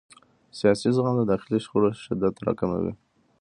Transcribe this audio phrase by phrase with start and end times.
[0.57, 2.93] سیاسي زغم د داخلي شخړو شدت راکموي